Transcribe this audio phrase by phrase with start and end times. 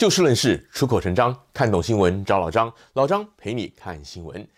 [0.00, 4.48] 就事论事，出口成章，看懂新闻找老张，老张陪你看新闻。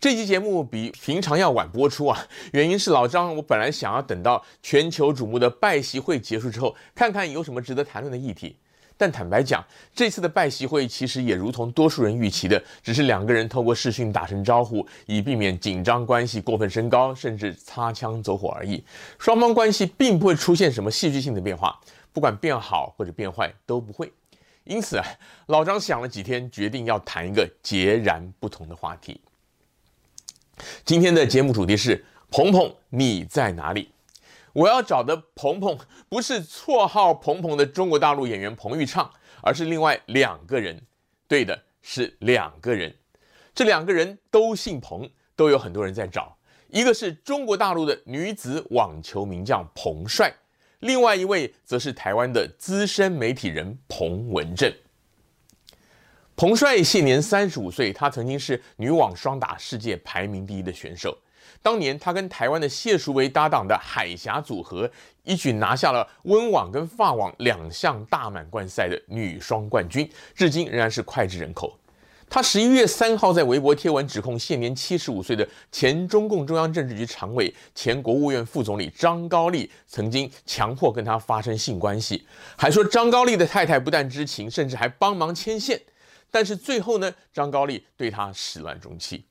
[0.00, 2.18] 这期节目比平常要晚播出啊，
[2.52, 8.56] 原因是老张我本来想要等到全球瞩目的拜习会结束之后，看看有什么值得谈论的议题。
[8.96, 9.64] 但坦白讲，
[9.94, 18.82] 这次的拜习会其实也如同多数人预期的，只是两个人透过视讯打声招呼，以避免紧张关系过分升高，甚至擦枪走火而已。
[19.20, 21.78] 双方关系并不会出现什么戏剧性的变化，
[22.12, 24.12] 不管变好或者变坏都不会。
[24.64, 25.04] 因此啊，
[25.46, 29.20] 老张想了几天，决定要谈一个截然不同的话题。
[30.84, 33.90] 今天的节目主题是“鹏鹏你在哪里”。
[34.52, 40.80] 我要找的鹏鹏不是绰号“鹏鹏”的中国大陆演员彭昱畅，而是另外两个人。
[41.26, 42.94] 对的，是两个人。
[43.54, 46.36] 这两个人都姓彭，都有很多人在找。
[46.68, 50.32] 一个是中国大陆的女子网球名将彭帅。
[50.82, 54.72] 另外一位则是台湾的资深媒体人彭文正。
[56.34, 61.16] 彭帅现年三十五岁，他曾经是女网双打世界排名第一的选手。
[61.62, 64.90] 当年他跟台湾的谢淑薇搭档的海峡组合，
[65.22, 71.78] 一举拿下了温网跟法网两项大满贯赛的女双冠军，至今仍然是脍炙人口。
[72.32, 85.78] 他十一月三号在微博贴文指控现年七十五岁的前中共中央政治局常委、前国务院副总理张高丽曾经强迫跟他发生性关系，还说张高丽的太太不但知情，甚至还帮忙牵线。
[86.30, 89.26] 但是最后呢，张高丽对他始乱终弃。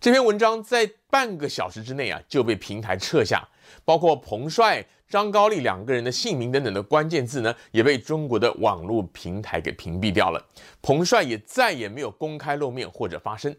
[0.00, 3.46] 这篇文章在半个小时之内啊就被平台撤下，
[3.84, 10.44] 包括彭帅、张高丽两个人的姓名等等的关键字呢，也被中国的网络平台给屏蔽掉了。
[10.80, 13.54] 彭帅也再也没有公开露面或者发声，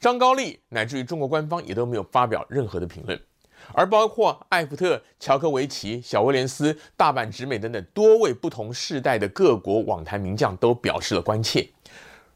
[0.00, 3.20] 张高丽乃至于中国官方也都没有发表任何的评论，
[3.72, 11.68] 而包括艾福特、乔科维奇、小威廉斯、大阪直美等等多位不同世代的各国网坛名将都表示了关切。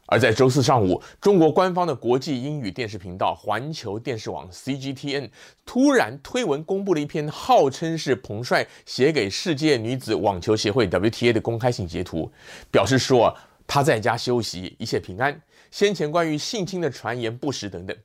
[0.07, 5.29] 而在周四上午，中国官方的国际英语电视频道环球电视网 （CGTN）
[5.65, 12.31] 突然推文公布了一篇号称是彭帅写给世界女子网球协会 （WTA） 的公开信截图，
[12.69, 15.41] 表示说他在家休息，一切平安，
[15.71, 17.97] 先前关于性侵的传言不实等等。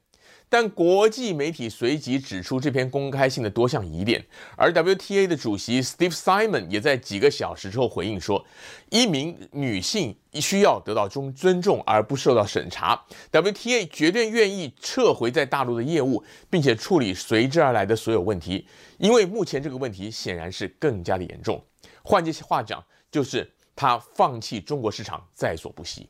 [0.48, 4.24] 但国际媒体随即指出这篇公开信的多项疑点，
[4.56, 8.44] 而 WTA 的主席 Steve Simon 也在几个小时之后回应说，
[8.90, 18.66] 一名女性需要得到中尊重而不受到审查，WTA 绝对愿意撤回在大陆的业务，并且处理随之而来的所有问题，
[18.96, 21.62] 因为目前这个问题显然是更加的严重。
[22.02, 26.08] 换句话讲，就是他放弃中国市场在所不惜。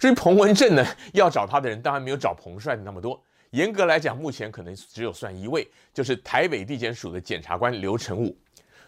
[0.00, 3.22] 至于彭文正呢，要找他的人当然没有找彭帅的那么多。
[3.50, 8.34] 严格来讲，目前可能只有算一位，就是台北地检署的检察官刘成武。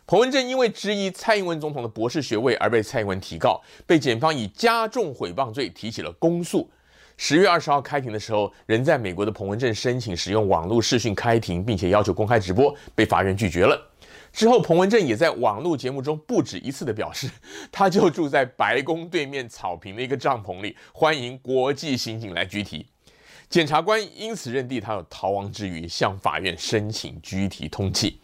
[0.07, 6.71] 彭文正因为质疑蔡英文总统的博士学位而被蔡英文提告，被检方以加重诽谤罪提起了公诉。
[7.19, 13.79] 十月二十号开庭的时候，人在美国的彭文正申请使用网络视讯开庭，并且要求公开直播，被法院拒绝了。
[14.33, 17.31] 之后，彭文正也在网络节目中不止一次的表示，
[17.71, 22.87] 他就住在白宫对面草坪的一个帐篷里，欢迎国际刑警来拘提。
[23.51, 28.15] 检察官因此认定他有逃亡之余，向法院申请拘提通缉。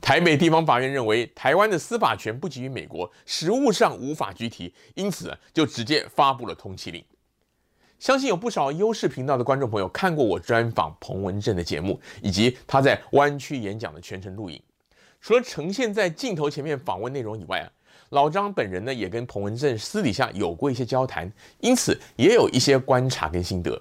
[0.00, 7.04] 台北地方法院认为，台湾的司法权不及于美国，实务上无法拘提，因此就直接发布了通缉令。
[7.98, 14.62] 相信有不少优视频道的观众朋友看过我专访彭文正的节目，以及他在湾区演讲的全程录影。
[15.28, 17.68] 除了呈现在镜头前面访问内容以外啊，
[18.08, 21.30] 老张本人呢也跟彭文正私底下有过一些交谈，
[21.60, 23.78] 因此也有一些观察跟心得。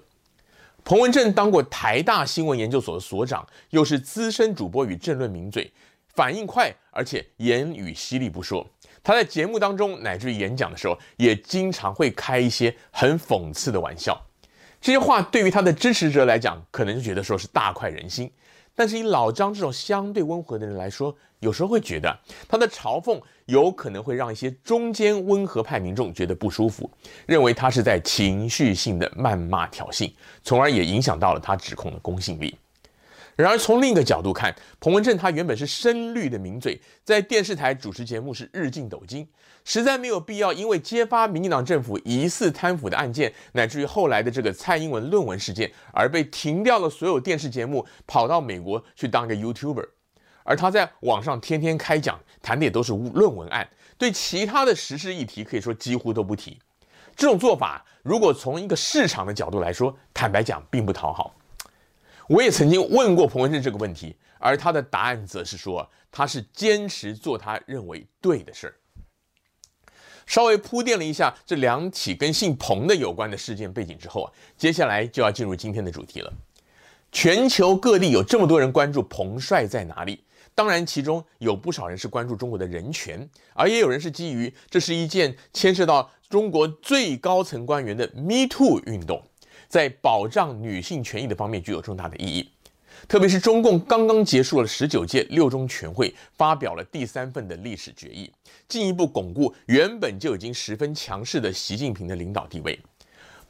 [0.83, 5.71] 彭文正当过台大新闻研究所的所长，又是资深主播与政论名嘴，
[6.15, 8.67] 反应快，而且言语犀利不说。
[9.01, 14.21] 他在节目当中乃至于演讲的时候，也经常会开一些很讽刺的玩笑。
[14.81, 18.29] 这些话对于他的支持者来讲，可能就觉得说是大快人心。
[18.77, 22.15] 但是以老张这种相对温和的人来说，有时候会觉得
[22.47, 26.88] 他的嘲讽有可能会让一些中间温和派民众觉得不舒服，
[27.25, 30.13] 认为他是在情绪性的谩骂挑衅，
[30.44, 32.56] 从而也影响到了他指控的公信力。
[33.38, 39.28] 然而，从另一个角度看，彭文正他原本是深绿的名嘴，在电视台主持节目是日进斗金，
[39.63, 49.86] 实在没有必要因为揭发民进党政府疑似贪腐的案件，乃至于后来的这个蔡英文论文事件，而被停掉了所有电视节目，跑到美国去当个 YouTuber。
[50.42, 53.69] 而他在网上天天开讲，谈的也都是论文案，
[54.00, 56.57] 对其他的时事议题可以说几乎都不提。
[57.16, 61.36] 这种做法，如果从一个市场的角度来说，坦白讲并不讨好。
[62.27, 68.75] 我也曾经问过彭文正这个问题，而他的答案则是说，他是坚持做他认为对的事儿。
[70.25, 76.33] 稍微铺垫了一下这两起跟姓彭的有关的事件背景之后啊，接下来就要进入今天的主题了。
[77.13, 89.24] 全球各地有这么多人关注彭帅在哪里，当然其中有不少人是关注中国的人权，而也有人是基于这是一件牵涉到中国最高层官员的 Me Too 运动，
[89.67, 92.49] 在保障女性权益的方面具有重大的意义。
[93.07, 98.31] 特别是中共刚刚结束了十九届六中全会，发表了第三份的历史决议，
[98.67, 102.77] 进一步巩固原本就已经十分强势的习近平的领导地位。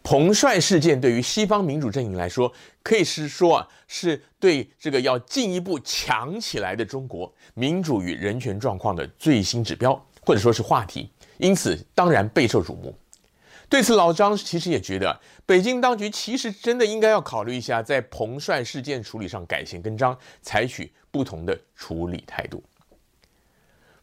[0.04, 2.52] 彭帅事件对于西方民主阵营来说，
[2.84, 12.94] 可以是说啊，是对这个要进一步强起来的中国民主与人权状况的最新指标，或者说是话题，因此当然备受瞩目。
[13.70, 22.64] 对此，老张其实也觉得，北京当局其实真的应该要考虑一下，在彭帅事件处理上改弦更张，采取不同的处理态度。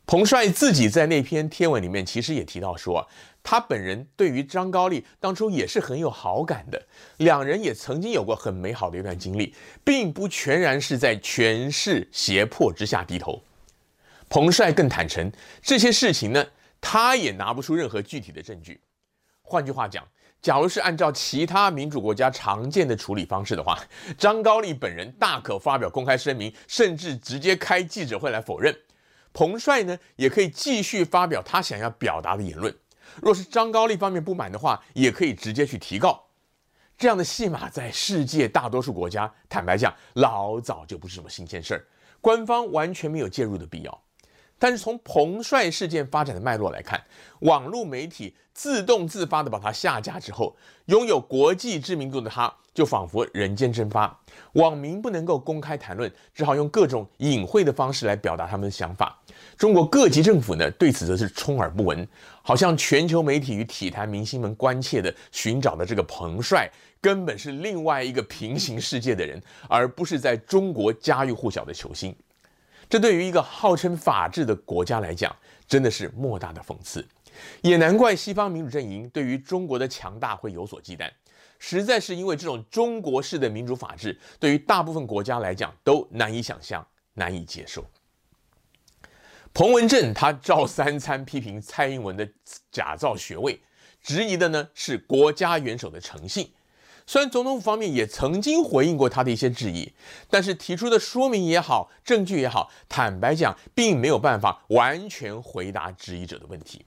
[0.06, 3.08] 彭帅自己在那篇贴文里面，其实也提到说，
[3.43, 13.43] 他本人对于张高丽当初也是很有好感的，两人也曾经有过很美好的一段经历，并不全然是在权势胁迫之下低头。
[14.28, 15.32] 彭帅更坦诚，
[15.62, 16.46] 这些事情呢，
[16.82, 18.78] 他也拿不出任何具体的证据。
[19.46, 20.02] 换句话讲，
[20.41, 23.79] 假如是按照其他民主国家常见的处理方式的话，
[24.17, 28.75] 张高丽本人大可发表公开声明，甚至直接开记者会来否认。
[29.35, 32.75] 彭帅呢，也可以继续发表他想要表达的言论。
[33.20, 36.25] 若是张高丽方面不满的话，也可以直接去提告。
[36.97, 41.85] 这样的戏码在世界大多数国家，坦白讲，老早就不是什么新鲜事儿，
[42.20, 44.04] 官方完全没有介入的必要。
[44.64, 46.99] 但是从彭帅事件发展的脉络来看，
[47.40, 50.56] 网络媒体自动自发地把他下架之后，
[50.87, 54.19] 拥有国际知名度的他，就仿佛人间蒸发。
[54.55, 59.14] 网民不能够公开谈论，只好用各种隐晦的方式来表达他们的想法。
[59.55, 62.08] 中国各级政府呢，对此则是充耳不闻，
[62.40, 66.66] 好像全球媒体与体坛明星们关切地寻找的这个彭帅，
[67.02, 69.38] 根本是另外一个平行世界的人，
[69.69, 72.16] 而不是在中国家喻户晓的球星。
[72.89, 75.35] 这对于一个号称法治的国家来讲，
[75.67, 77.07] 真的是莫大的讽刺，
[77.63, 81.11] 也难怪西方民主阵营对于中国的强大会有所忌惮，
[81.59, 87.85] 实在是因为这种中国式的民主法治，对于大部分国家来讲都难以想象、难以接受。
[89.53, 92.29] 彭文正他照三餐批评蔡英文的
[92.71, 93.61] 假造学位，
[94.03, 96.51] 质疑的呢是国家元首的诚信。
[97.06, 99.93] 虽然总统府方面也曾经回应过他的一些质疑，
[100.31, 106.87] 但是提出的说明也好，证据也好，坦白讲，并没有办法完全回答质疑者的问题。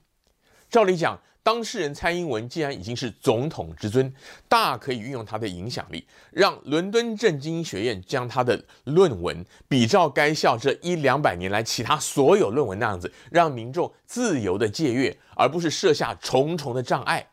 [0.69, 4.11] 照理讲，当事人蔡英文既然已经是总统之尊，
[4.49, 17.25] 大可以运用他的影响力，让伦敦政经学院将他的论文比照该校这一两百年来其他所有论文那样子，让民众自由的借阅，而不是设下重重的障碍。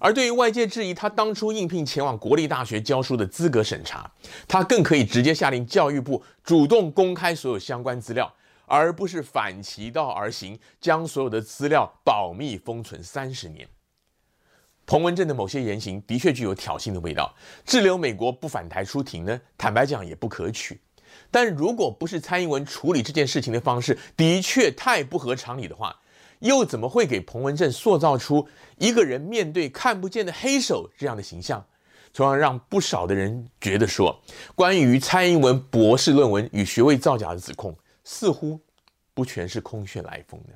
[0.00, 4.10] 而对于外界质疑他当初应聘前往国立大学教书的资格审查，
[4.46, 8.30] 他更可以直接下令教育部主动公开所有相关资料，
[8.66, 13.66] 而不是反其道而行，将所有的资料保密封存三十年。
[14.86, 20.78] 彭文正的某些言行的确具有挑衅的味道，滞留美国不返台出庭呢，坦白讲也不可取。
[21.30, 25.96] 但如果不是蔡英文处理这件事情的方式的确太不合常理的话，
[26.40, 28.46] 又怎么会给彭文正塑造出
[28.78, 31.64] 一个人面对看不见的黑手这样的形象，
[32.12, 34.20] 从而让不少的人觉得说，
[34.54, 38.60] 关于蔡英文博士论文与学位造假的指控，似乎
[39.14, 40.54] 不全是空穴来风呢？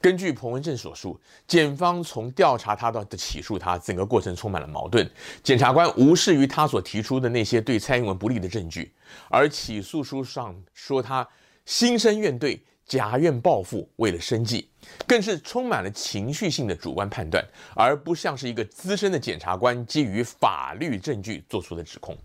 [0.00, 5.10] 根据彭文正所述，检方从调查他到的起诉他，整个过程充满了矛盾。
[5.42, 8.92] 检察官无视于他所提出的那些对蔡英文不利的证据，
[9.30, 11.26] 而起诉书上说他
[11.64, 12.60] 心生怨怼。
[12.86, 14.68] 假怨报复，为了生计，
[15.06, 22.16] 更是充满了情绪性的主观判断，而不像是一个资深的检察官基于法律证据做出的指控。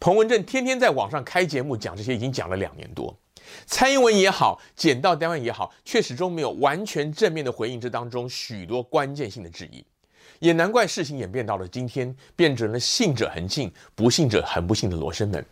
[0.00, 3.16] 彭文正天天在网上开节目讲这些，已经讲了两年多。
[3.66, 9.84] 蔡英文也好，检到单位也好，却始终没有完全正面的回应这当中许多关键性的质疑。
[10.38, 15.44] 也难怪事情演变到了今天，变成了信者恒信，不信者恒不信的罗生门。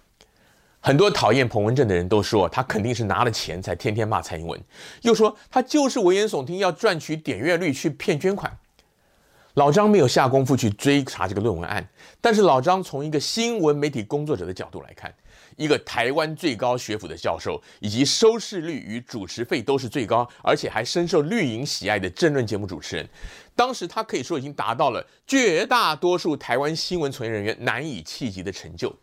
[0.87, 4.57] 很多讨厌彭文正的人都说，他肯定是拿了钱才天天骂蔡英文，
[5.03, 8.57] 又说他就是危言耸听，要赚取点阅率去骗捐款。
[9.55, 11.85] 老张没有下功夫去追查这个论文案，
[12.21, 15.13] 但是老张从一个新闻媒体工作者的角度来看，
[15.57, 23.09] 一个台湾最高学府的教授，以及收视率与主持费都是最高，而且还深受绿营喜爱的政论节目主持人，
[23.57, 28.95] 当时他可以说已经达到了绝大多数台湾新闻从业人员难以企及的成就。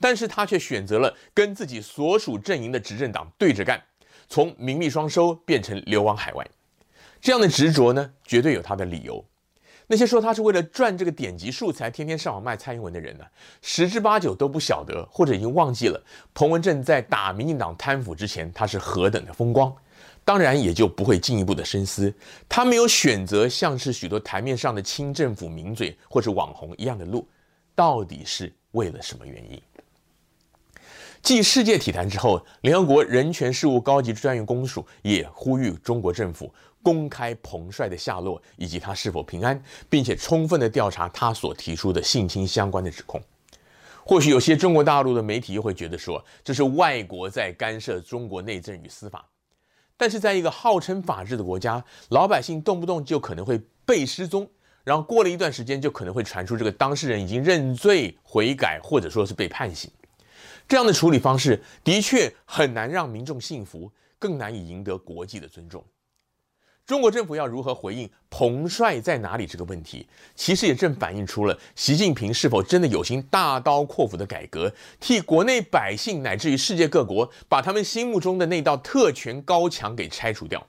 [0.00, 3.82] 但是他却选择了跟自己所属阵营的执政党对着干，
[4.28, 6.46] 从名利双收变成流亡海外。
[7.20, 9.24] 这样的执着呢，绝对有他的理由。
[9.88, 13.24] 那些说他是为了赚这个点击数才天天上网卖蔡英文的人呢，
[13.62, 16.02] 十之八九都不晓得，或者已经忘记了
[16.34, 19.72] 彭文正在打民进党贪腐之前，他是何等的风光。
[20.24, 22.12] 当然也就不会进一步的深思，
[22.48, 27.26] 他没有选择像是许多台面上的清政府名嘴或者网红一样的路，
[27.76, 29.62] 到底是为了什么原因？
[31.22, 43.20] 继世界体坛之后，联合国人权事务高级专员公署也呼吁中国政府公开彭帅的下落以及他是否平安，并且充分的调查他所提出的性侵相关的指控。
[44.04, 49.26] 或许有些中国大陆的媒体又会觉得说，这是外国在干涉中国内政与司法。
[49.96, 54.48] 但是，在一个号称法治的国家，老百姓动不动就可能会被失踪，
[54.84, 59.90] 然后过了一段时间，就可能会传出这个当事人已经认罪悔改，或者说是被判刑。
[60.68, 65.84] 这样的处理方式的确很难让民众信服，更难以赢得国际的尊重。
[66.84, 70.06] 中国政府要如何回应彭帅在哪里这个问题，
[70.36, 80.64] 其实也正反映出了习近平是否真的有心大刀阔斧的改革，替国内百姓乃至于世界各国把他们心目中的那道特权高墙给拆除掉。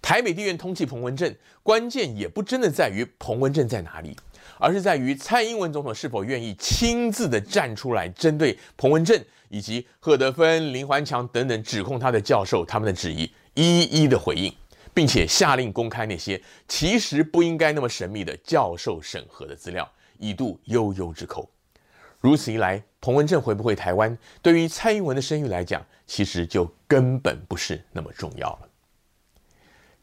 [0.00, 1.34] 台北地院通缉彭文正，
[1.64, 4.16] 关键也不真的在于彭文正在哪里，
[4.58, 14.52] 而是在于蔡英文总统是否愿意亲自的站出来，针对彭文正以及贺德芬、林环强等等指控他的教授他们的质疑，一一的回应。
[14.94, 19.86] 并且下令公开那些其实不应该那么神秘的教授审核的资料，
[20.18, 21.46] 以度悠悠之口。
[22.18, 28.65] 如此一来，彭文正回不回台湾，对于蔡英文的声誉来讲，其实就根本不是那么重要了。